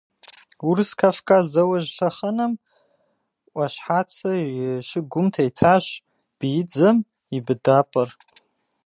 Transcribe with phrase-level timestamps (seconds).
[0.67, 2.53] Урыс-Кавказ зауэжь лъэхъэнэм
[3.51, 4.31] Ӏуащхьацэ
[4.61, 5.85] и щыгум тетащ
[6.39, 6.97] биидзэм
[7.35, 8.09] и быдапӀэр.